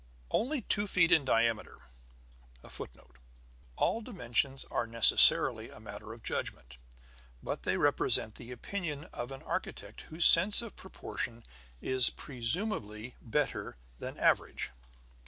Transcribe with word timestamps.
"Only 0.31 0.61
two 0.61 0.87
feet 0.87 1.11
in 1.11 1.25
diameter; 1.25 1.83
[Footnote: 2.67 3.17
All 3.75 4.01
dimensions 4.01 4.65
are 4.71 4.87
necessarily 4.87 5.69
a 5.69 5.79
matter 5.79 6.11
of 6.11 6.23
judgment; 6.23 6.77
but 7.43 7.61
they 7.61 7.77
represent 7.77 8.33
the 8.33 8.51
opinion 8.51 9.03
of 9.13 9.31
an 9.31 9.43
architect, 9.43 10.01
whose 10.09 10.25
sense 10.25 10.63
of 10.63 10.75
proportion 10.75 11.45
is 11.81 12.09
presumably 12.09 13.13
better 13.21 13.77
than 13.99 14.17
average. 14.17 14.71